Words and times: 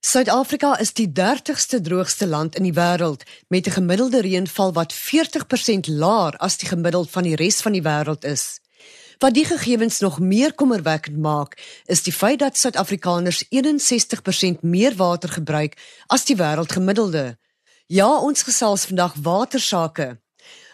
Suid-Afrika 0.00 0.78
is 0.80 0.94
die 0.96 1.10
30ste 1.12 1.80
droogste 1.84 2.26
land 2.26 2.54
in 2.56 2.64
die 2.64 2.72
wêreld 2.72 3.22
met 3.52 3.66
'n 3.66 3.70
gemiddelde 3.70 4.20
reënval 4.20 4.72
wat 4.72 4.94
40% 4.94 5.86
laer 5.88 6.36
as 6.36 6.56
die 6.56 6.68
gemiddeld 6.68 7.10
van 7.10 7.22
die 7.22 7.36
res 7.36 7.60
van 7.60 7.72
die 7.72 7.82
wêreld 7.82 8.24
is. 8.24 8.60
Wat 9.18 9.34
die 9.34 9.44
gegevens 9.44 9.98
nog 9.98 10.18
meer 10.18 10.54
kommerwekkend 10.54 11.18
maak, 11.18 11.82
is 11.84 12.02
die 12.02 12.12
feit 12.12 12.38
dat 12.38 12.56
Suid-Afrikaners 12.56 13.44
61% 13.48 14.62
meer 14.62 14.96
water 14.96 15.28
gebruik 15.28 15.76
as 16.06 16.24
die 16.24 16.36
wêreldgemiddelde. 16.36 17.36
Ja, 17.86 18.18
ons 18.18 18.42
gesels 18.42 18.84
vandag 18.84 19.14
watersake. 19.20 20.18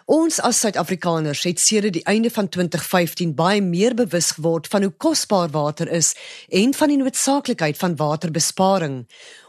Ons 0.07 0.37
as 0.39 0.61
Suid-Afrikaners 0.63 1.41
het 1.43 1.59
sedert 1.59 1.97
die 1.97 2.05
einde 2.07 2.31
van 2.31 2.47
2015 2.47 3.33
baie 3.35 3.59
meer 3.63 3.95
bewus 3.99 4.29
geword 4.37 4.69
van 4.71 4.85
hoe 4.87 4.93
kosbaar 5.03 5.51
water 5.51 5.89
is 5.91 6.13
en 6.47 6.75
van 6.79 6.93
die 6.93 6.99
noodsaaklikheid 7.01 7.75
van 7.81 7.97
waterbesparing. 7.99 9.01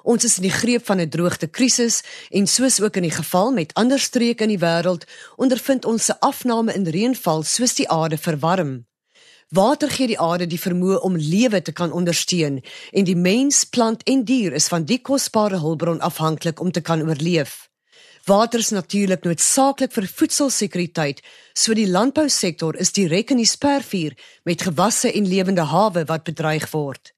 Ons 0.02 0.26
is 0.26 0.40
in 0.42 0.48
die 0.48 0.56
greep 0.56 0.86
van 0.86 0.98
'n 0.98 1.10
droogtekrisis 1.14 2.02
en 2.32 2.48
soos 2.48 2.82
ook 2.82 2.98
in 2.98 3.06
die 3.06 3.14
geval 3.14 3.52
met 3.52 3.74
ander 3.74 4.00
streke 4.00 4.44
in 4.44 4.50
die 4.50 4.66
wêreld, 4.66 5.06
ondervind 5.36 5.86
ons 5.86 6.06
se 6.06 6.20
afname 6.20 6.74
in 6.74 6.90
reënval 6.90 7.44
soos 7.44 7.76
die 7.76 7.90
aarde 7.90 8.18
verwarm. 8.18 8.86
Water 9.50 9.90
gee 9.90 10.08
die 10.08 10.20
aarde 10.20 10.48
die 10.48 10.60
vermoë 10.60 11.00
om 11.02 11.18
lewe 11.18 11.62
te 11.62 11.72
kan 11.72 11.92
ondersteun 11.92 12.64
en 12.92 13.04
die 13.04 13.16
mens, 13.16 13.64
plant 13.64 14.04
en 14.04 14.24
dier 14.24 14.54
is 14.54 14.68
van 14.68 14.84
die 14.86 15.02
kosbare 15.02 15.60
hulpbron 15.60 16.02
afhanklik 16.02 16.60
om 16.60 16.72
te 16.72 16.82
kan 16.82 17.02
oorleef. 17.02 17.70
Water 18.28 18.60
is 18.60 18.74
natuurlik 18.76 19.24
noodsaaklik 19.24 19.94
vir 19.96 20.06
voedselsekuriteit, 20.12 21.22
so 21.56 21.72
die 21.72 21.88
landbousektor 21.88 22.76
is 22.76 22.92
direk 22.92 23.30
in 23.32 23.40
die 23.40 23.48
spervuur 23.48 24.18
met 24.44 24.66
gewasse 24.68 25.14
en 25.16 25.30
lewende 25.32 25.64
hawe 25.64 26.04
wat 26.10 26.26
bedreig 26.28 26.66
word. 26.74 27.14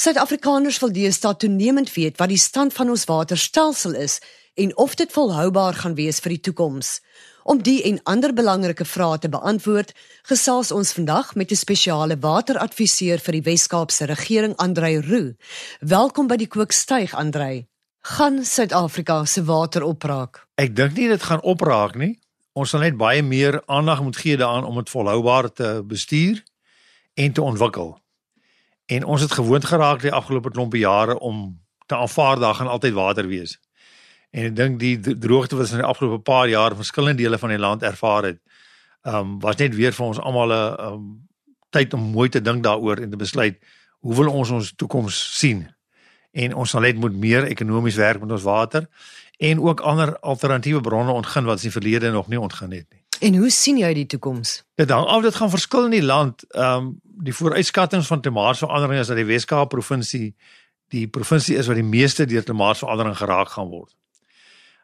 Suid-Afrikaners 0.00 0.78
wil 0.80 0.94
deesdae 0.96 1.36
toenemend 1.44 1.92
weet 1.92 2.16
wat 2.16 2.32
die 2.32 2.40
stand 2.40 2.72
van 2.72 2.94
ons 2.94 3.04
waterstelsel 3.04 4.00
is 4.00 4.16
en 4.56 4.72
of 4.80 4.96
dit 4.96 5.12
volhoubaar 5.12 5.76
gaan 5.82 5.98
wees 6.00 6.22
vir 6.24 6.38
die 6.38 6.42
toekoms. 6.48 7.02
Om 7.44 7.60
die 7.60 7.82
en 7.92 8.00
ander 8.08 8.32
belangrike 8.32 8.88
vrae 8.88 9.20
te 9.20 9.28
beantwoord, 9.28 9.92
gesels 10.24 10.72
ons 10.72 10.96
vandag 10.96 11.34
met 11.36 11.52
'n 11.52 11.64
spesiale 11.66 12.16
wateradviseur 12.16 13.20
vir 13.20 13.32
die 13.32 13.44
Wes-Kaapse 13.44 14.08
regering, 14.08 14.56
Andrei 14.56 15.00
Roo. 15.00 15.34
Welkom 15.80 16.26
by 16.26 16.36
die 16.36 16.48
Kookstuig, 16.48 17.12
Andrei 17.12 17.66
gaan 18.06 18.44
Suid-Afrika 18.44 19.24
se 19.24 19.44
water 19.44 19.82
opraak? 19.82 20.46
Ek 20.54 20.76
dink 20.76 20.94
nie 20.94 21.08
dit 21.10 21.22
gaan 21.22 21.42
opraak 21.42 21.96
nie. 21.98 22.14
Ons 22.56 22.70
sal 22.72 22.84
net 22.84 22.96
baie 22.96 23.22
meer 23.22 23.58
aandag 23.66 24.02
moet 24.02 24.16
gee 24.16 24.38
daaraan 24.38 24.64
om 24.64 24.78
dit 24.78 24.90
volhoubaar 24.90 25.50
te 25.52 25.82
bestuur 25.84 26.42
en 27.14 27.32
te 27.32 27.42
ontwikkel. 27.42 27.96
En 28.86 29.04
ons 29.04 29.20
het 29.20 29.32
gewoond 29.32 29.64
geraak 29.64 30.04
die 30.04 30.14
afgelope 30.14 30.50
klompe 30.54 30.78
jare 30.78 31.18
om 31.18 31.58
te 31.86 31.96
aanvaar 31.96 32.38
daar 32.38 32.54
gaan 32.54 32.70
altyd 32.70 32.94
water 32.94 33.26
wees. 33.26 33.58
En 34.30 34.52
ek 34.52 34.56
dink 34.56 34.78
die 34.80 34.96
droogte 35.00 35.58
wat 35.58 35.66
ons 35.66 35.74
in 35.74 35.82
die 35.82 35.90
afgelope 35.90 36.22
paar 36.22 36.48
jaar 36.48 36.76
in 36.76 36.82
verskillende 36.84 37.22
dele 37.22 37.38
van 37.42 37.54
die 37.54 37.58
land 37.58 37.82
ervaar 37.82 38.30
het, 38.30 38.38
um, 39.02 39.38
was 39.42 39.58
net 39.58 39.74
weer 39.74 39.92
vir 39.92 40.06
ons 40.06 40.22
almal 40.22 40.54
'n 40.54 40.86
um, 40.86 41.06
tyd 41.70 41.94
om 41.94 42.10
mooi 42.14 42.28
te 42.28 42.40
dink 42.40 42.62
daaroor 42.62 43.02
en 43.02 43.10
te 43.10 43.16
besluit 43.16 43.58
hoe 44.00 44.14
wil 44.14 44.30
ons 44.30 44.50
ons 44.50 44.72
toekoms 44.76 45.38
sien? 45.38 45.66
En 46.36 46.54
ons 46.54 46.70
sal 46.70 46.84
net 46.84 47.00
moet 47.00 47.16
meer 47.16 47.48
ekonomies 47.48 47.96
werk 48.00 48.20
met 48.20 48.34
ons 48.36 48.44
water 48.44 48.86
en 49.36 49.60
ook 49.60 49.80
ander 49.80 50.14
alternatiewe 50.20 50.80
bronne 50.84 51.12
ontgin 51.12 51.44
wat 51.48 51.58
ons 51.58 51.64
in 51.64 51.70
die 51.70 51.78
verlede 51.78 52.12
nog 52.12 52.28
nie 52.32 52.40
ontgin 52.40 52.72
het 52.72 52.86
nie. 52.92 53.02
En 53.20 53.36
hoe 53.40 53.50
sien 53.50 53.78
jy 53.80 53.92
die 53.96 54.06
toekoms? 54.06 54.60
Dit 54.76 54.92
hang 54.92 55.06
af 55.08 55.22
dit 55.24 55.34
gaan 55.34 55.52
verskil 55.52 55.88
in 55.88 55.96
die 55.96 56.04
land. 56.04 56.44
Ehm 56.52 56.86
um, 56.86 56.94
die 57.16 57.32
vooruitskattinge 57.32 58.04
van 58.04 58.20
klimaatsverandering 58.20 59.00
is 59.00 59.08
dat 59.08 59.16
die 59.16 59.24
Weskaap 59.24 59.70
provinsie 59.72 60.34
die 60.92 61.06
provinsie 61.08 61.56
is 61.56 61.66
wat 61.66 61.78
die 61.80 61.86
meeste 61.86 62.26
deur 62.28 62.44
klimaatsverandering 62.44 63.16
geraak 63.16 63.54
gaan 63.54 63.70
word. 63.72 63.94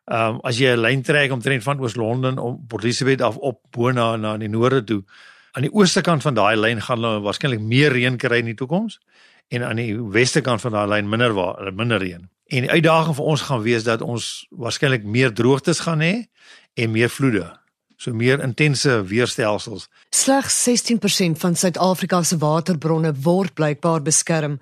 Ehm 0.05 0.39
um, 0.39 0.41
as 0.49 0.59
jy 0.59 0.73
'n 0.73 0.81
lyn 0.81 1.03
trek 1.03 1.33
omtrent 1.33 1.63
van 1.63 1.81
Oos-London 1.81 2.39
om 2.39 2.57
Port 2.67 2.85
Elizabeth 2.85 3.21
af 3.21 3.37
op 3.37 3.61
bo 3.71 3.93
na 3.93 4.17
na 4.17 4.37
die 4.37 4.49
noorde 4.49 4.85
toe, 4.85 5.03
aan 5.53 5.63
die 5.63 5.73
ooste 5.73 6.01
kant 6.01 6.23
van 6.23 6.35
daai 6.35 6.57
lyn 6.57 6.81
gaan 6.81 6.99
hulle 6.99 7.21
waarskynlik 7.21 7.61
meer 7.61 7.93
reën 7.93 8.17
kry 8.17 8.39
in 8.41 8.51
die 8.53 8.57
toekoms 8.57 8.99
en 9.49 9.65
aan 9.65 9.81
die 9.81 9.97
weste 10.13 10.41
kant 10.41 10.61
van 10.61 10.73
daai 10.77 10.89
lyn 10.89 11.09
minder 11.09 11.33
waar 11.37 11.73
minder 11.75 11.99
reën. 11.99 12.29
En 12.53 12.67
die 12.67 12.71
uitdaging 12.71 13.17
vir 13.17 13.25
ons 13.25 13.47
gaan 13.49 13.63
wees 13.65 13.85
dat 13.85 14.03
ons 14.05 14.47
waarskynlik 14.51 15.05
meer 15.05 15.33
droogtes 15.33 15.81
gaan 15.87 16.05
hê 16.05 16.15
en 16.75 16.91
meer 16.93 17.09
vloede. 17.09 17.47
So 17.97 18.13
meer 18.13 18.43
intense 18.43 18.91
weerstelsels. 19.07 19.87
Slegs 20.11 20.57
16% 20.69 21.39
van 21.39 21.55
Suid-Afrika 21.57 22.23
se 22.23 22.37
waterbronne 22.37 23.15
word 23.23 23.55
blykbaar 23.55 24.03
beskerm. 24.03 24.59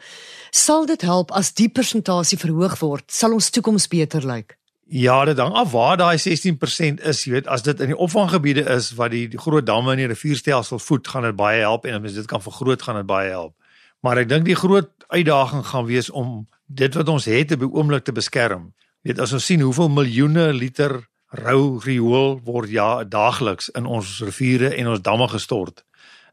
Sal 0.50 0.86
dit 0.86 1.02
help 1.02 1.32
as 1.32 1.54
die 1.56 1.70
persentasie 1.72 2.38
verhoog 2.38 2.76
word? 2.82 3.06
Sal 3.08 3.32
ons 3.32 3.50
toekoms 3.50 3.88
beter 3.88 4.26
lyk? 4.28 4.58
Ja, 4.90 5.24
dit 5.24 5.38
hang 5.38 5.54
af 5.54 5.70
waar 5.70 5.96
daai 5.96 6.18
16% 6.18 7.00
is, 7.06 7.22
jy 7.24 7.36
weet, 7.36 7.46
as 7.46 7.62
dit 7.62 7.80
in 7.80 7.92
die 7.92 7.96
opvanggebiede 7.96 8.64
is 8.74 8.90
wat 8.98 9.14
die, 9.14 9.28
die 9.30 9.38
groot 9.38 9.66
damme 9.66 9.94
en 9.94 10.02
die 10.02 10.08
rivierstelsel 10.10 10.82
voed, 10.82 11.06
gaan 11.08 11.28
dit 11.28 11.36
baie 11.38 11.60
help 11.62 11.86
en 11.86 12.04
as 12.04 12.16
dit 12.18 12.26
kan 12.26 12.42
vergroot, 12.42 12.82
gaan 12.82 12.98
dit 12.98 13.06
baie 13.06 13.30
help. 13.30 13.54
Maar 14.00 14.22
ek 14.22 14.30
dink 14.30 14.48
die 14.48 14.58
groot 14.58 14.90
uitdaging 15.10 15.64
gaan 15.66 15.86
wees 15.88 16.10
om 16.10 16.48
dit 16.66 16.94
wat 16.94 17.08
ons 17.08 17.26
het 17.28 17.52
op 17.52 17.64
die 17.64 17.70
oomblik 17.70 18.04
te 18.06 18.14
beskerm. 18.16 18.70
Weet 19.06 19.20
as 19.20 19.32
ons 19.36 19.44
sien 19.44 19.60
hoeveel 19.64 19.90
miljoene 19.92 20.50
liter 20.56 21.00
rou 21.30 21.78
riool 21.84 22.40
word 22.44 22.70
ja 22.70 23.04
daagliks 23.04 23.70
in 23.78 23.86
ons 23.86 24.18
riviere 24.24 24.74
en 24.74 24.94
ons 24.94 25.02
damme 25.02 25.28
gestort. 25.30 25.84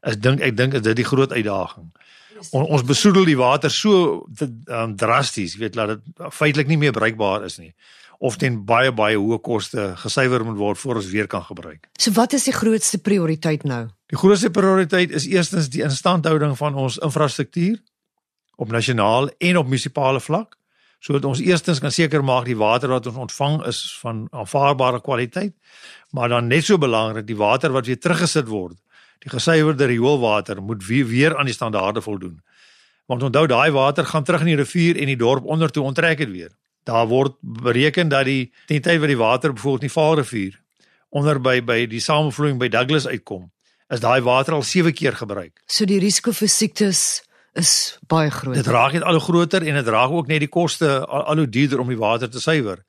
Ek 0.02 0.18
dink 0.22 0.42
ek 0.42 0.56
dink 0.56 0.74
is 0.78 0.84
dit 0.86 0.98
die 0.98 1.06
groot 1.06 1.32
uitdaging. 1.32 1.90
On, 2.54 2.62
ons 2.62 2.84
besoedel 2.86 3.26
die 3.26 3.38
water 3.38 3.70
so 3.70 4.26
um, 4.38 4.94
drasties, 4.96 5.56
weet 5.58 5.74
laat 5.74 5.96
dit 5.96 6.26
feitelik 6.30 6.68
nie 6.70 6.78
meer 6.78 6.94
bruikbaar 6.94 7.46
is 7.48 7.58
nie 7.58 7.72
of 8.18 8.36
ten 8.36 8.64
baie 8.66 8.92
baie 8.92 9.16
hoë 9.16 9.38
koste 9.40 9.92
gesuiwer 10.02 10.44
moet 10.44 10.58
word 10.58 10.78
voor 10.78 10.98
ons 10.98 11.10
weer 11.12 11.26
kan 11.26 11.44
gebruik. 11.46 11.86
So 11.98 12.10
wat 12.18 12.32
is 12.32 12.48
die 12.48 12.54
grootste 12.54 12.98
prioriteit 12.98 13.64
nou? 13.64 13.86
Die 14.10 14.18
grootste 14.18 14.50
prioriteit 14.50 15.14
is 15.14 15.26
eerstens 15.26 15.70
die 15.70 15.84
instandhouding 15.86 16.56
van 16.58 16.74
ons 16.74 16.98
infrastruktuur 16.98 17.78
op 18.58 18.72
nasionaal 18.74 19.30
en 19.38 19.56
op 19.56 19.70
munisipale 19.70 20.20
vlak 20.20 20.58
sodat 20.98 21.24
ons 21.24 21.38
eerstens 21.38 21.78
kan 21.78 21.94
seker 21.94 22.24
maak 22.26 22.48
die 22.48 22.58
water 22.58 22.90
wat 22.90 23.06
ons 23.06 23.20
ontvang 23.28 23.60
is 23.70 23.80
van 24.02 24.26
aanvaarbare 24.34 25.00
kwaliteit 25.00 25.54
maar 26.10 26.28
dan 26.32 26.50
net 26.50 26.66
so 26.66 26.78
belangrik 26.78 27.26
die 27.26 27.38
water 27.38 27.72
wat 27.72 27.86
weer 27.86 28.00
teruggesit 28.02 28.50
word 28.50 28.74
die 29.22 29.30
gesuiwerde 29.30 29.86
rioolwater 29.90 30.62
moet 30.62 30.82
weer, 30.86 31.06
weer 31.06 31.36
aan 31.38 31.46
die 31.46 31.54
standaarde 31.54 32.02
voldoen 32.02 32.40
want 33.06 33.22
onthou 33.22 33.46
daai 33.46 33.70
water 33.70 34.04
gaan 34.04 34.24
terug 34.26 34.42
in 34.42 34.52
die 34.52 34.60
rivier 34.62 34.98
en 34.98 35.06
die 35.06 35.20
dorp 35.20 35.46
onder 35.46 35.70
toe 35.70 35.86
onttrek 35.86 36.18
dit 36.18 36.34
weer 36.34 36.50
daar 36.88 37.06
word 37.10 37.36
bereken 37.40 38.08
dat 38.08 38.24
die 38.28 38.48
ten 38.66 38.82
tyd 38.82 39.00
wat 39.02 39.12
die 39.12 39.20
water 39.20 39.52
byvoorbeeld 39.52 39.84
in 39.84 39.88
die 39.88 39.96
Vaalrivier 39.96 40.58
onder 41.08 41.40
by 41.40 41.60
by 41.64 41.78
die 41.88 42.00
samevloeiing 42.00 42.58
by 42.60 42.68
Douglas 42.72 43.06
uitkom 43.06 43.48
is 43.88 44.02
daai 44.04 44.20
water 44.24 44.56
al 44.56 44.62
7 44.62 44.92
keer 44.92 45.16
gebruik. 45.16 45.62
So 45.66 45.88
die 45.88 46.00
risiko 46.00 46.32
vir 46.36 46.50
siektes 46.52 47.22
is 47.56 47.72
baie 48.08 48.30
groot. 48.30 48.58
Dit 48.58 48.68
raak 48.68 48.92
net 48.96 49.04
al 49.04 49.16
hoe 49.16 49.24
groter 49.24 49.64
en 49.64 49.78
dit 49.80 49.88
raak 49.88 50.12
ook 50.12 50.28
net 50.28 50.44
die 50.44 50.52
koste 50.52 50.90
al, 51.06 51.24
al 51.32 51.44
hoe 51.44 51.48
duurder 51.48 51.80
om 51.80 51.88
die 51.88 52.00
water 52.00 52.30
te 52.30 52.40
suiwer. 52.40 52.84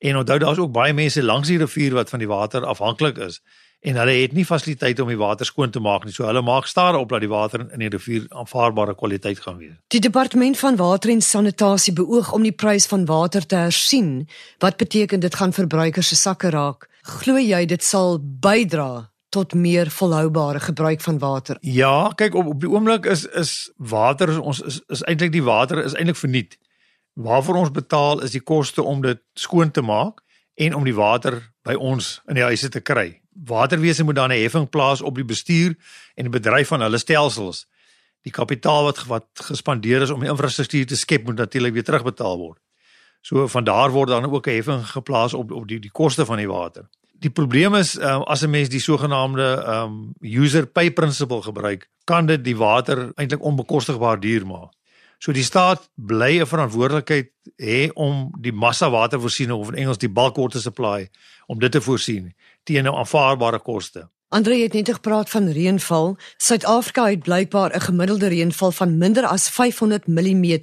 En 0.00 0.16
onthou 0.16 0.38
daar's 0.42 0.58
ook 0.58 0.72
baie 0.74 0.94
mense 0.96 1.22
langs 1.22 1.48
die 1.48 1.58
rivier 1.60 1.94
wat 1.94 2.10
van 2.10 2.22
die 2.22 2.30
water 2.30 2.66
afhanklik 2.66 3.18
is 3.18 3.40
en 3.80 3.96
hulle 3.96 4.14
het 4.20 4.32
nie 4.36 4.44
fasiliteite 4.44 5.02
om 5.02 5.08
die 5.08 5.18
water 5.20 5.48
skoon 5.48 5.70
te 5.72 5.80
maak 5.80 6.04
nie. 6.04 6.12
So 6.12 6.26
hulle 6.28 6.42
maak 6.44 6.68
stare 6.68 6.98
op 7.00 7.08
dat 7.08 7.24
die 7.24 7.30
water 7.32 7.64
in 7.72 7.80
die 7.80 7.88
rivier 7.92 8.26
aanvaarbare 8.28 8.94
kwaliteit 8.94 9.40
gaan 9.40 9.56
wees. 9.60 9.76
Die 9.88 10.02
departement 10.04 10.58
van 10.58 10.76
water 10.76 11.10
en 11.10 11.22
sanitasie 11.24 11.94
beoog 11.96 12.32
om 12.36 12.44
die 12.44 12.52
prys 12.52 12.86
van 12.90 13.06
water 13.08 13.46
te 13.46 13.56
hersien. 13.56 14.28
Wat 14.58 14.76
beteken 14.76 15.20
dit 15.20 15.34
gaan 15.34 15.56
verbruikers 15.56 16.12
se 16.12 16.16
sakke 16.16 16.50
raak? 16.50 16.88
Glo 17.02 17.40
jy 17.40 17.64
dit 17.66 17.82
sal 17.84 18.18
bydra 18.20 19.08
tot 19.30 19.54
meer 19.54 19.90
volhoubare 19.90 20.60
gebruik 20.60 21.00
van 21.00 21.18
water. 21.18 21.56
Ja, 21.60 22.10
kyk 22.14 22.34
op 22.34 22.46
op 22.46 22.60
die 22.60 22.70
oomblik 22.70 23.06
is 23.06 23.24
is 23.24 23.70
water 23.76 24.28
is 24.28 24.38
ons 24.38 24.60
is, 24.60 24.80
is 24.88 25.04
eintlik 25.06 25.32
die 25.32 25.44
water 25.46 25.84
is 25.84 25.94
eintlik 25.94 26.18
verniet. 26.18 26.58
Waarvoor 27.14 27.54
ons 27.54 27.70
betaal 27.70 28.22
is 28.26 28.34
die 28.34 28.42
koste 28.42 28.82
om 28.82 29.00
dit 29.02 29.22
skoon 29.34 29.70
te 29.70 29.82
maak 29.82 30.20
en 30.54 30.74
om 30.74 30.84
die 30.84 30.94
water 30.94 31.40
by 31.62 31.74
ons 31.74 32.20
in 32.28 32.34
die 32.34 32.44
huise 32.44 32.68
te 32.68 32.80
kry. 32.80 33.19
Waterwese 33.32 34.04
moet 34.04 34.14
dan 34.14 34.30
'n 34.30 34.42
heffing 34.42 34.68
plaas 34.68 35.00
op 35.00 35.14
die 35.14 35.24
bestuur 35.24 35.76
en 36.14 36.30
die 36.30 36.40
bedryf 36.40 36.68
van 36.68 36.80
hulle 36.80 36.98
stelsels. 36.98 37.66
Die 38.22 38.32
kapitaal 38.32 38.84
wat 38.84 39.04
wat 39.06 39.26
gespandeer 39.34 40.02
is 40.02 40.10
om 40.10 40.20
die 40.20 40.28
infrastruktuur 40.28 40.86
te 40.86 40.96
skep 40.96 41.24
moet 41.24 41.36
natuurlik 41.36 41.72
weer 41.72 41.84
terugbetaal 41.84 42.38
word. 42.38 42.58
So 43.20 43.48
van 43.48 43.64
daar 43.64 43.90
word 43.90 44.08
dan 44.08 44.24
ook 44.24 44.46
'n 44.46 44.50
heffing 44.54 44.86
geplaas 44.86 45.34
op 45.34 45.50
op 45.50 45.68
die 45.68 45.78
die 45.78 45.90
koste 45.90 46.24
van 46.24 46.36
die 46.36 46.48
water 46.48 46.88
die 47.20 47.30
probleem 47.30 47.76
is 47.76 47.96
um, 47.98 48.24
as 48.24 48.42
'n 48.42 48.50
mens 48.50 48.68
die 48.68 48.80
sogenaamde 48.80 49.64
um 49.66 50.12
user 50.20 50.66
pay 50.66 50.90
principle 50.90 51.42
gebruik, 51.42 51.88
kan 52.04 52.26
dit 52.26 52.44
die 52.44 52.56
water 52.56 53.12
eintlik 53.14 53.42
onbekostigbaar 53.42 54.20
duur 54.20 54.46
maak. 54.46 54.72
So 55.18 55.32
die 55.32 55.44
staat 55.44 55.90
bly 55.94 56.40
'n 56.40 56.46
verantwoordelikheid 56.46 57.30
hê 57.60 57.90
om 57.94 58.32
die 58.40 58.52
massa 58.52 58.90
watervoorsiening 58.90 59.58
of 59.58 59.68
in 59.68 59.74
Engels 59.84 59.98
die 59.98 60.08
bulk 60.08 60.36
water 60.36 60.60
supply 60.60 61.08
om 61.46 61.58
dit 61.58 61.72
te 61.72 61.80
voorsien 61.80 62.34
teen 62.70 62.86
'n 62.86 62.98
aanvaarbare 63.02 63.58
koste. 63.58 64.08
Andre 64.28 64.54
het 64.62 64.72
net 64.72 64.92
gepraat 64.94 65.30
van 65.30 65.50
reënval. 65.50 66.16
Suid-Afrika 66.36 67.08
het 67.10 67.22
blykbaar 67.22 67.74
'n 67.74 67.80
gemiddelde 67.80 68.28
reënval 68.28 68.72
van 68.72 68.98
minder 68.98 69.24
as 69.26 69.48
500 69.48 70.06
mm 70.06 70.58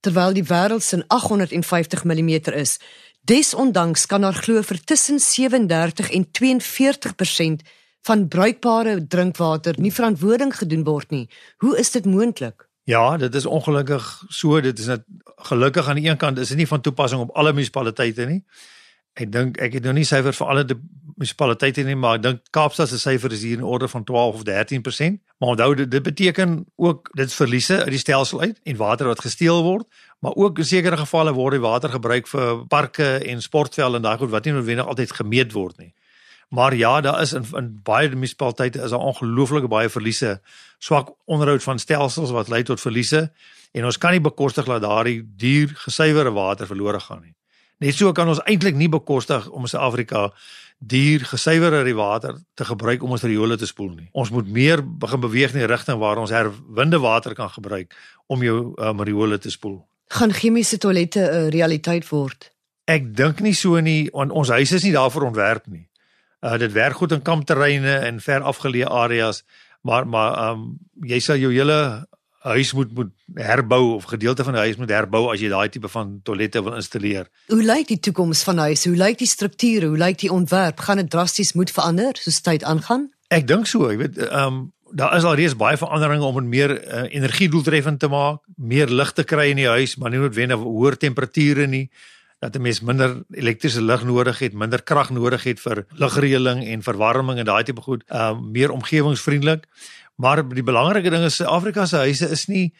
terwyl 0.00 0.32
die 0.32 0.44
wêreld 0.44 0.82
se 0.82 1.04
850 1.06 2.04
mm 2.04 2.28
is. 2.54 2.78
Desondanks 3.20 4.06
kan 4.06 4.20
daar 4.20 4.34
glo 4.34 4.62
vir 4.62 4.84
tussen 4.84 5.18
37 5.18 6.10
en 6.10 6.26
42% 6.30 7.62
van 8.02 8.28
bruikbare 8.28 9.06
drinkwater 9.06 9.74
nie 9.78 9.92
verantwoording 9.92 10.56
gedoen 10.56 10.84
word 10.84 11.10
nie. 11.10 11.28
Hoe 11.56 11.78
is 11.78 11.90
dit 11.90 12.04
moontlik? 12.04 12.68
Ja, 12.82 13.16
dit 13.16 13.34
is 13.34 13.46
ongelukkig 13.46 14.24
so, 14.28 14.60
dit 14.60 14.78
is 14.78 14.86
net 14.86 15.04
gelukkig 15.24 15.88
aan 15.88 16.00
die 16.00 16.08
een 16.08 16.16
kant 16.16 16.38
is 16.38 16.48
dit 16.48 16.56
nie 16.56 16.66
van 16.66 16.80
toepassing 16.80 17.20
op 17.20 17.30
alle 17.30 17.52
munisipaliteite 17.52 18.26
nie. 18.26 18.42
Ek 19.12 19.30
dink 19.32 19.60
ek 19.60 19.76
het 19.76 19.84
nou 19.86 19.94
nie 19.94 20.06
syfer 20.08 20.34
vir 20.34 20.46
alle 20.48 20.64
munisipaliteite 21.16 21.84
nie, 21.86 21.96
maar 21.98 22.18
ek 22.18 22.22
dink 22.24 22.40
Kaapstad 22.54 22.90
se 22.90 22.98
syfer 23.00 23.32
is 23.32 23.42
hier 23.46 23.58
in 23.58 23.64
orde 23.64 23.88
van 23.88 24.04
12 24.04 24.34
of 24.34 24.44
13%. 24.48 25.18
Maar 25.38 25.54
onthou 25.54 25.74
dit, 25.74 25.90
dit 25.90 26.02
beteken 26.02 26.66
ook 26.76 27.10
dit 27.18 27.32
verliese 27.32 27.80
uit 27.82 27.94
die 27.94 28.02
stelsel 28.02 28.40
uit 28.40 28.60
en 28.62 28.76
water 28.76 29.06
wat 29.10 29.20
gesteel 29.20 29.62
word, 29.62 29.86
maar 30.22 30.34
ook 30.34 30.58
in 30.58 30.68
sekere 30.68 30.96
gevalle 30.96 31.32
word 31.32 31.58
die 31.58 31.64
water 31.64 31.90
gebruik 31.90 32.30
vir 32.30 32.62
parke 32.70 33.08
en 33.18 33.42
sportvelde 33.42 33.98
en 33.98 34.06
daai 34.06 34.16
goed 34.20 34.30
wat 34.30 34.46
nie 34.46 34.54
noodwendig 34.54 34.86
altyd 34.86 35.12
gemeet 35.18 35.52
word 35.52 35.78
nie. 35.78 35.92
Maar 36.52 36.74
ja, 36.76 37.00
daar 37.00 37.20
is 37.22 37.32
in, 37.32 37.46
in 37.56 37.68
baie 37.82 38.08
munisipaliteite 38.12 38.82
is 38.82 38.90
daar 38.92 39.00
ongelooflike 39.00 39.68
baie 39.72 39.88
verliese, 39.88 40.40
swak 40.78 41.14
onderhoud 41.24 41.62
van 41.62 41.78
stelsels 41.78 42.30
wat 42.30 42.48
lei 42.52 42.62
tot 42.62 42.80
verliese 42.80 43.30
en 43.72 43.84
ons 43.88 43.98
kan 43.98 44.12
nie 44.12 44.20
bekostig 44.20 44.68
dat 44.68 44.84
daardie 44.84 45.22
duur 45.36 45.72
gesuiwerde 45.84 46.30
water 46.36 46.66
verlore 46.66 47.00
gaan 47.00 47.22
nie. 47.22 47.34
Net 47.82 47.96
so 47.98 48.12
kan 48.14 48.30
ons 48.30 48.40
eintlik 48.46 48.76
nie 48.78 48.90
bekostig 48.90 49.48
om 49.50 49.64
in 49.66 49.70
Suid-Afrika 49.70 50.28
duur 50.78 51.24
gesuiwerde 51.26 51.94
water 51.98 52.36
te 52.54 52.64
gebruik 52.66 53.02
om 53.02 53.14
ons 53.14 53.22
riole 53.26 53.56
te 53.58 53.66
spoel 53.66 53.90
nie. 53.94 54.08
Ons 54.12 54.30
moet 54.30 54.48
meer 54.48 54.82
begin 54.82 55.22
beweeg 55.22 55.54
in 55.54 55.62
die 55.62 55.70
rigting 55.70 55.98
waar 55.98 56.20
ons 56.22 56.30
herwinde 56.34 56.98
water 57.02 57.34
kan 57.38 57.50
gebruik 57.50 57.94
om 58.26 58.42
jou 58.42 58.74
um, 58.78 59.02
riole 59.02 59.38
te 59.38 59.50
spoel. 59.50 59.80
Gaan 60.14 60.34
chemiese 60.34 60.78
toilette 60.78 61.20
'n 61.20 61.46
uh, 61.46 61.48
realiteit 61.50 62.08
word? 62.08 62.52
Ek 62.84 63.16
dink 63.16 63.40
nie 63.40 63.54
so 63.54 63.80
nie, 63.80 64.10
want 64.12 64.30
ons 64.30 64.48
huise 64.48 64.74
is 64.74 64.84
nie 64.84 64.92
daarvoor 64.92 65.30
ontwerp 65.30 65.66
nie. 65.66 65.88
Uh 66.42 66.58
dit 66.58 66.72
werk 66.72 66.98
goed 66.98 67.12
in 67.12 67.22
kampterreine 67.22 67.98
en 67.98 68.20
ver 68.20 68.42
afgeleë 68.42 68.90
areas, 68.90 69.44
maar 69.82 70.06
maar 70.06 70.32
ehm 70.38 70.58
um, 70.58 70.78
jy 71.06 71.20
sal 71.20 71.36
jou 71.36 71.52
hele 71.52 72.06
huis 72.42 72.72
moet 72.72 72.92
moet 72.94 73.10
herbou 73.34 73.94
of 73.94 74.04
gedeelte 74.10 74.44
van 74.44 74.56
die 74.56 74.62
huis 74.62 74.76
moet 74.76 74.90
herbou 74.90 75.22
as 75.32 75.40
jy 75.40 75.48
daai 75.52 75.68
tipe 75.68 75.88
van 75.88 76.20
toilette 76.26 76.62
wil 76.62 76.74
installeer. 76.78 77.28
Hoe 77.52 77.62
lyk 77.62 77.88
die 77.88 78.00
toekoms 78.00 78.42
van 78.42 78.58
huise? 78.58 78.88
Hoe 78.88 78.98
lyk 78.98 79.18
die 79.22 79.30
strukture? 79.30 79.86
Hoe 79.92 79.98
lyk 79.98 80.18
die 80.24 80.32
ontwerp? 80.32 80.80
Gaan 80.80 81.02
dit 81.02 81.10
drasties 81.10 81.52
moet 81.58 81.70
verander 81.70 82.18
soos 82.18 82.40
tyd 82.40 82.64
aangaan? 82.64 83.10
Ek 83.32 83.46
dink 83.48 83.66
so, 83.70 83.90
jy 83.90 83.98
weet, 84.04 84.18
ehm 84.28 84.46
um, 84.46 84.62
daar 84.92 85.14
is 85.16 85.24
al 85.24 85.38
reeds 85.40 85.56
baie 85.56 85.76
veranderinge 85.80 86.26
om 86.26 86.34
dit 86.36 86.48
meer 86.52 86.72
uh, 86.76 87.04
energiedoeltreffend 87.16 88.00
te 88.00 88.10
maak, 88.12 88.42
meer 88.60 88.90
lig 88.92 89.12
te 89.16 89.24
kry 89.24 89.46
in 89.48 89.62
die 89.62 89.70
huis, 89.70 89.96
maar 89.96 90.12
nie 90.12 90.20
noodwendig 90.20 90.60
hoër 90.60 90.98
temperature 91.00 91.64
nie 91.66 91.86
dat 92.42 92.56
'n 92.56 92.62
mens 92.62 92.80
minder 92.80 93.22
elektriese 93.30 93.82
lig 93.82 94.04
nodig 94.04 94.38
het, 94.38 94.52
minder 94.52 94.82
krag 94.82 95.10
nodig 95.10 95.42
het 95.42 95.60
vir 95.60 95.84
ligreëling 95.94 96.64
en 96.66 96.82
verwarming 96.82 97.38
en 97.38 97.44
daai 97.44 97.62
tipe 97.62 97.80
goed, 97.80 98.02
ehm 98.08 98.36
uh, 98.36 98.40
meer 98.50 98.70
omgewingsvriendelik. 98.70 99.64
Maar 100.22 100.44
die 100.46 100.62
belangrike 100.62 101.10
ding 101.10 101.24
is 101.26 101.40
Suid-Afrika 101.40 101.86
se 101.86 102.04
huise 102.06 102.28
is 102.30 102.46
nie 102.46 102.70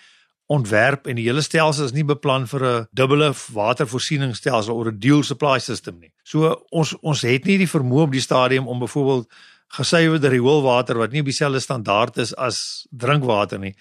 ontwerp 0.53 1.09
en 1.11 1.17
die 1.19 1.25
hele 1.27 1.43
stelsel 1.43 1.89
is 1.89 1.95
nie 1.97 2.05
beplan 2.07 2.45
vir 2.47 2.65
'n 2.67 2.87
dubbele 2.95 3.33
watervoorsieningsstelsel 3.55 4.75
of 4.75 4.87
'n 4.87 4.99
dual 4.99 5.23
supply 5.23 5.59
system 5.59 5.99
nie. 5.99 6.13
So 6.25 6.67
ons 6.71 6.95
ons 7.03 7.23
het 7.23 7.45
nie 7.45 7.59
die 7.59 7.73
vermoë 7.75 8.03
op 8.03 8.13
die 8.13 8.21
stadium 8.21 8.69
om 8.69 8.79
byvoorbeeld 8.79 9.27
gesuiwerde 9.69 10.29
rioolwater 10.29 10.99
wat 10.99 11.13
nie 11.13 11.21
op 11.21 11.27
dieselfde 11.27 11.61
standaard 11.61 12.17
is 12.17 12.35
as 12.37 12.87
drinkwater 12.91 13.59
nie 13.59 13.75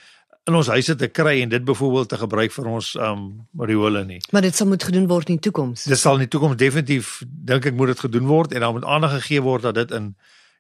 in 0.48 0.56
ons 0.56 0.68
huise 0.68 0.96
te 0.96 1.08
kry 1.08 1.42
en 1.42 1.50
dit 1.50 1.64
byvoorbeeld 1.64 2.10
te 2.10 2.18
gebruik 2.18 2.52
vir 2.52 2.66
ons 2.66 2.96
um 2.96 3.48
riole 3.60 4.06
nie. 4.06 4.22
Maar 4.32 4.42
dit 4.42 4.56
sal 4.56 4.68
moet 4.68 4.84
gedoen 4.84 5.08
word 5.08 5.30
in 5.30 5.36
die 5.36 5.50
toekoms. 5.50 5.84
Dit 5.84 6.00
sal 6.00 6.14
in 6.14 6.20
die 6.26 6.28
toekoms 6.28 6.58
definitief 6.58 7.22
dink 7.28 7.66
ek 7.66 7.76
moet 7.76 7.88
dit 7.88 8.00
gedoen 8.00 8.26
word 8.26 8.54
en 8.54 8.60
dan 8.60 8.74
moet 8.74 8.86
aandag 8.86 9.12
gegee 9.20 9.42
word 9.42 9.62
dat 9.62 9.76
dit 9.76 9.92
in 9.92 10.16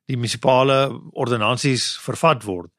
die 0.05 0.17
munisipale 0.17 0.99
ordonnansies 1.11 1.97
vervat 1.97 2.43
word 2.43 2.69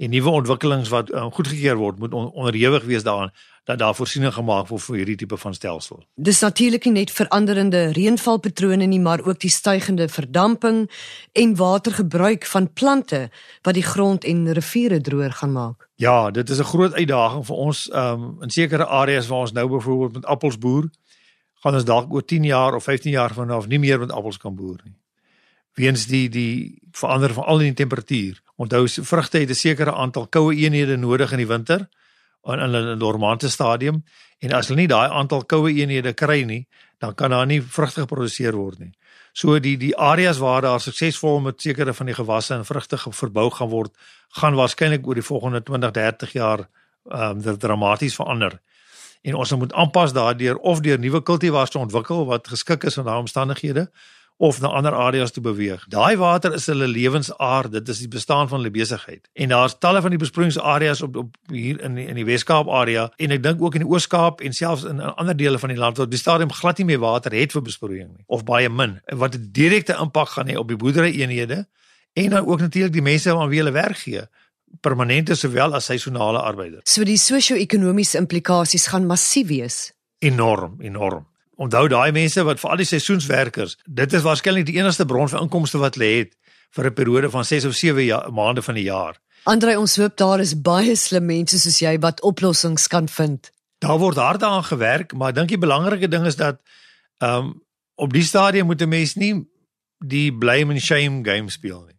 en 0.00 0.10
nuwe 0.10 0.30
ontwikkelings 0.32 0.88
wat 0.88 1.10
um, 1.12 1.28
goedgekeur 1.36 1.76
word 1.76 1.98
moet 2.00 2.14
on, 2.16 2.30
onderhewig 2.32 2.86
wees 2.88 3.04
daaraan 3.04 3.32
dat 3.68 3.78
daar 3.78 3.94
voorsiening 3.94 4.32
gemaak 4.32 4.70
word 4.72 4.82
vir 4.82 4.96
hierdie 4.96 5.16
tipe 5.20 5.36
van 5.36 5.54
stelsel. 5.54 6.00
Dis 6.16 6.40
natuurlik 6.40 6.86
nie 6.88 6.94
net 7.02 7.12
veranderende 7.12 7.82
reënvalpatrone 7.96 8.88
nie, 8.88 9.00
maar 9.00 9.20
ook 9.26 9.42
die 9.44 9.52
stygende 9.52 10.08
verdamping 10.08 10.86
en 11.32 11.52
watergebruik 11.56 12.48
van 12.48 12.70
plante 12.72 13.26
wat 13.68 13.76
die 13.76 13.84
grond 13.84 14.24
en 14.24 14.48
riviere 14.56 15.00
droër 15.04 15.36
gaan 15.42 15.52
maak. 15.52 15.88
Ja, 16.00 16.30
dit 16.30 16.50
is 16.50 16.58
'n 16.58 16.70
groot 16.72 16.94
uitdaging 16.94 17.44
vir 17.46 17.56
ons 17.56 17.90
um, 17.92 18.36
in 18.40 18.50
sekere 18.50 18.86
areas 18.86 19.28
waar 19.28 19.40
ons 19.40 19.52
nou 19.52 19.68
byvoorbeeld 19.68 20.12
met 20.12 20.24
appels 20.24 20.58
boer, 20.58 20.88
gaan 21.60 21.74
ons 21.74 21.84
dalk 21.84 22.12
oor 22.12 22.24
10 22.24 22.44
jaar 22.44 22.74
of 22.74 22.84
15 22.84 23.12
jaar 23.12 23.34
vanaf 23.34 23.66
nie 23.66 23.78
meer 23.78 23.98
met 23.98 24.12
appels 24.12 24.38
kan 24.38 24.54
boer 24.54 24.80
nie 24.84 25.00
weens 25.80 26.06
die 26.06 26.28
die 26.28 26.80
verander 26.92 27.32
van 27.34 27.44
al 27.44 27.62
die 27.62 27.72
temperatuur. 27.72 28.40
Onthou 28.60 28.84
vrugte 28.88 29.38
het 29.38 29.50
'n 29.50 29.54
sekere 29.54 29.94
aantal 29.94 30.26
koue 30.26 30.54
eenhede 30.54 30.96
nodig 30.96 31.32
in 31.32 31.38
die 31.38 31.46
winter 31.46 31.88
in 32.44 32.60
in 32.60 32.72
'n 32.72 32.98
normale 32.98 33.48
stadium 33.48 34.04
en 34.38 34.52
as 34.52 34.68
hulle 34.68 34.80
nie 34.80 34.88
daai 34.88 35.08
aantal 35.08 35.44
koue 35.44 35.72
eenhede 35.72 36.12
kry 36.12 36.42
nie, 36.42 36.68
dan 36.98 37.14
kan 37.14 37.30
daar 37.30 37.46
nie 37.46 37.62
vrugte 37.62 38.00
geproduseer 38.00 38.56
word 38.56 38.78
nie. 38.78 38.92
So 39.32 39.58
die 39.58 39.76
die 39.76 39.96
areas 39.96 40.38
waar 40.38 40.62
daar 40.62 40.80
suksesvol 40.80 41.40
met 41.40 41.60
sekere 41.60 41.94
van 41.94 42.06
die 42.06 42.14
gewasse 42.14 42.54
en 42.54 42.64
vrugte 42.64 42.98
verbou 42.98 43.50
gaan 43.50 43.68
word, 43.68 43.96
gaan 44.28 44.54
waarskynlik 44.54 45.06
oor 45.06 45.14
die 45.14 45.22
volgende 45.22 45.62
20, 45.62 45.90
30 45.90 46.32
jaar 46.32 46.68
ehm 47.10 47.48
um, 47.48 47.58
dramaties 47.58 48.14
verander. 48.14 48.60
En 49.22 49.34
ons 49.34 49.52
moet 49.52 49.72
aanpas 49.72 50.12
daardeur 50.12 50.56
of 50.56 50.80
deur 50.80 50.98
nuwe 50.98 51.22
kultivars 51.22 51.70
te 51.70 51.78
ontwikkel 51.78 52.26
wat 52.26 52.48
geskik 52.48 52.84
is 52.84 52.98
aan 52.98 53.04
daai 53.04 53.18
omstandighede 53.18 53.90
of 54.40 54.60
na 54.60 54.68
ander 54.68 54.94
areas 54.96 55.34
te 55.36 55.40
beweeg. 55.44 55.82
Daai 55.92 56.16
water 56.16 56.54
is 56.56 56.64
hulle 56.70 56.86
lewensaard, 56.88 57.74
dit 57.74 57.88
is 57.92 57.98
die 58.00 58.08
bestaan 58.08 58.48
van 58.48 58.62
hulle 58.62 58.70
besigheid. 58.72 59.28
En 59.36 59.52
daar's 59.52 59.74
talle 59.78 60.00
van 60.00 60.14
die 60.14 60.20
besproeiingsareas 60.22 61.02
op 61.04 61.16
op 61.20 61.36
hier 61.52 61.80
in 61.84 61.98
die, 61.98 62.06
in 62.08 62.16
die 62.16 62.24
Wes-Kaap 62.24 62.70
area 62.72 63.10
en 63.20 63.34
ek 63.36 63.42
dink 63.44 63.60
ook 63.60 63.76
in 63.76 63.84
die 63.84 63.90
Oos-Kaap 63.90 64.40
en 64.40 64.56
selfs 64.56 64.86
in, 64.88 64.96
in 64.96 65.12
ander 65.20 65.36
dele 65.36 65.60
van 65.60 65.74
die 65.74 65.76
land 65.76 66.00
waar 66.00 66.08
die 66.08 66.20
stadium 66.20 66.52
glad 66.56 66.80
nie 66.80 66.88
meer 66.88 67.02
water 67.04 67.36
het 67.36 67.52
vir 67.52 67.66
besproeiing 67.68 68.08
nie 68.14 68.24
of 68.32 68.46
baie 68.48 68.72
min. 68.72 68.96
Wat 69.12 69.36
'n 69.36 69.50
direkte 69.52 69.98
impak 70.00 70.32
gaan 70.38 70.48
hê 70.48 70.56
op 70.56 70.72
die 70.72 70.80
boerderyeenhede 70.80 71.66
en 72.12 72.30
dan 72.30 72.46
ook 72.46 72.60
natuurlik 72.60 72.96
die 72.96 73.04
mense 73.04 73.36
aan 73.36 73.52
wie 73.52 73.60
hulle 73.60 73.76
werk 73.76 74.00
gee 74.08 74.24
permanente 74.80 75.34
sowel 75.34 75.74
as 75.74 75.84
seisonale 75.84 76.38
arbeiders. 76.38 76.88
So 76.88 77.04
die 77.04 77.18
sosio-ekonomiese 77.18 78.18
implikasies 78.18 78.86
gaan 78.86 79.06
massief 79.06 79.48
wees. 79.48 79.90
Enorm, 80.18 80.78
enorm. 80.80 81.26
Onthou 81.60 81.88
daai 81.92 82.12
mense 82.16 82.40
wat 82.48 82.60
vir 82.60 82.70
al 82.72 82.80
die 82.80 82.88
seisoenswerkers, 82.88 83.76
dit 83.84 84.14
is 84.16 84.22
waarskynlik 84.24 84.64
die 84.70 84.78
enigste 84.78 85.04
bron 85.04 85.28
van 85.28 85.44
inkomste 85.44 85.80
wat 85.82 85.98
hulle 85.98 86.08
het 86.22 86.36
vir 86.76 86.86
'n 86.86 86.94
periode 86.94 87.30
van 87.30 87.44
6 87.44 87.64
of 87.64 87.74
7 87.74 88.04
ja, 88.04 88.28
maande 88.30 88.62
van 88.62 88.74
die 88.74 88.88
jaar. 88.88 89.20
Andre 89.44 89.78
ons 89.78 89.96
hoop 89.96 90.16
daar 90.16 90.40
is 90.40 90.54
baie 90.60 90.96
slim 90.96 91.26
mense 91.26 91.58
soos 91.58 91.78
jy 91.80 91.98
wat 91.98 92.22
oplossings 92.22 92.86
kan 92.86 93.08
vind. 93.08 93.50
Daar 93.78 93.98
word 93.98 94.16
hard 94.16 94.42
aan 94.42 94.64
gewerk, 94.64 95.12
maar 95.12 95.28
ek 95.28 95.34
dink 95.34 95.48
die 95.48 95.58
belangrike 95.58 96.08
ding 96.08 96.26
is 96.26 96.36
dat 96.36 96.60
ehm 97.18 97.36
um, 97.36 97.62
op 97.94 98.12
die 98.12 98.24
stadium 98.24 98.66
moet 98.66 98.80
'n 98.80 98.88
mens 98.88 99.14
nie 99.14 99.44
die 99.98 100.32
blame 100.32 100.72
and 100.72 100.82
shame 100.82 101.24
game 101.24 101.50
speel 101.50 101.84
nie. 101.84 101.98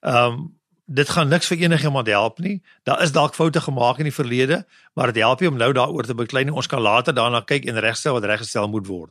Ehm 0.00 0.32
um, 0.32 0.58
dit 0.86 1.08
gaan 1.08 1.28
niks 1.28 1.48
vir 1.50 1.58
enigiemand 1.66 2.06
help 2.06 2.38
nie. 2.38 2.62
Daar 2.86 3.02
is 3.02 3.12
dalk 3.12 3.34
foute 3.34 3.60
gemaak 3.60 3.98
in 3.98 4.06
die 4.06 4.14
verlede, 4.14 4.64
maar 4.94 5.12
dit 5.12 5.22
help 5.22 5.40
nie 5.40 5.48
om 5.50 5.56
nou 5.58 5.72
daaroor 5.72 6.06
te 6.06 6.14
beklei 6.14 6.44
nie. 6.44 6.54
Ons 6.54 6.70
kan 6.70 6.80
later 6.82 7.14
daarna 7.14 7.42
kyk 7.42 7.66
en 7.66 7.80
regstel 7.82 8.14
wat 8.14 8.24
reggestel 8.24 8.68
moet 8.68 8.86
word. 8.86 9.10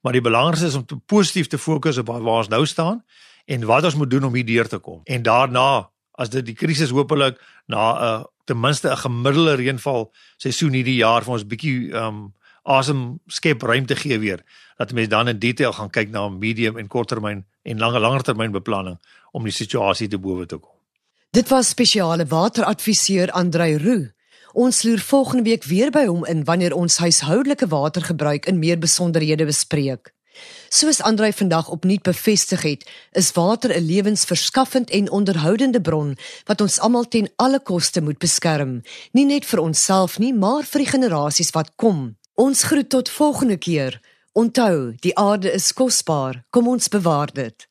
Maar 0.00 0.12
die 0.12 0.22
belangrikste 0.22 0.66
is 0.66 0.74
om 0.78 0.86
te 0.86 0.96
positief 0.96 1.46
te 1.46 1.58
fokus 1.58 1.98
op 1.98 2.06
waar 2.06 2.22
ons 2.22 2.48
nou 2.48 2.66
staan 2.66 3.02
en 3.46 3.66
wat 3.66 3.84
ons 3.84 3.94
moet 3.94 4.10
doen 4.10 4.24
om 4.24 4.34
hier 4.34 4.46
deur 4.46 4.68
te 4.68 4.78
kom. 4.78 5.00
En 5.04 5.22
daarna, 5.22 5.90
as 6.12 6.30
dit 6.30 6.46
die 6.46 6.54
krisis 6.54 6.90
hopelik 6.94 7.40
na 7.66 7.92
'n 7.92 8.02
uh, 8.02 8.24
ten 8.44 8.60
minste 8.60 8.90
'n 8.90 8.96
gemiddelde 8.96 9.54
reënval 9.54 10.12
seisoen 10.36 10.72
hierdie 10.72 10.96
jaar 10.96 11.24
vir 11.24 11.32
ons 11.32 11.46
bietjie 11.46 11.92
um 11.94 12.34
asem 12.62 13.20
skep 13.26 13.62
ruimte 13.62 13.96
gee 13.96 14.18
weer, 14.18 14.42
dat 14.76 14.92
mense 14.92 15.10
dan 15.10 15.28
in 15.28 15.38
detail 15.38 15.72
gaan 15.72 15.90
kyk 15.90 16.10
na 16.10 16.28
medium 16.28 16.78
en 16.78 16.88
korttermyn 16.88 17.44
en 17.62 17.78
langer 17.78 18.00
langer 18.00 18.22
termyn 18.22 18.52
beplanning 18.52 18.98
om 19.32 19.44
die 19.44 19.52
situasie 19.52 20.08
te 20.08 20.18
bowe 20.18 20.46
te 20.46 20.58
kom. 20.58 20.75
Dit 21.36 21.48
was 21.48 21.68
spesiale 21.68 22.24
wateradviseur 22.26 23.30
Andrei 23.30 23.76
Roo. 23.76 24.06
Ons 24.52 24.82
loer 24.82 24.98
volgende 24.98 25.42
week 25.42 25.64
weer 25.68 25.90
by 25.92 26.06
hom 26.08 26.22
in 26.24 26.46
wanneer 26.48 26.72
ons 26.72 26.96
huishoudelike 26.96 27.68
watergebruik 27.68 28.46
in 28.48 28.56
meer 28.58 28.78
besonderhede 28.80 29.44
bespreek. 29.44 30.14
Soos 30.72 31.02
Andrei 31.02 31.28
vandag 31.36 31.68
opnuut 31.68 32.02
bevestig 32.08 32.62
het, 32.62 32.88
is 33.12 33.34
water 33.36 33.76
'n 33.76 33.84
lewensverskaffend 33.84 34.90
en 34.90 35.10
onderhoudende 35.10 35.80
bron 35.80 36.16
wat 36.46 36.60
ons 36.60 36.78
almal 36.78 37.04
ten 37.04 37.28
alle 37.36 37.60
koste 37.60 38.00
moet 38.00 38.18
beskerm, 38.18 38.80
nie 39.12 39.26
net 39.26 39.44
vir 39.44 39.60
onsself 39.60 40.18
nie, 40.18 40.32
maar 40.32 40.64
vir 40.64 40.78
die 40.78 40.90
generasies 40.90 41.50
wat 41.50 41.72
kom. 41.76 42.16
Ons 42.34 42.62
groet 42.62 42.88
tot 42.88 43.10
volgende 43.10 43.56
keer. 43.56 44.00
Onthou, 44.32 44.94
die 45.00 45.16
aarde 45.16 45.52
is 45.52 45.72
kosbaar. 45.72 46.44
Kom 46.50 46.68
ons 46.68 46.88
bewaar 46.88 47.32
dit. 47.32 47.68